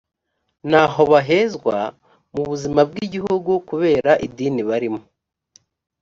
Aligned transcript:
ntaho 0.69 1.01
bahezwa 1.11 1.75
mu 2.33 2.43
buzima 2.49 2.81
bw 2.89 2.95
igihugu 3.05 3.51
kubera 3.69 4.11
idini 4.25 4.61
barimo 4.69 5.01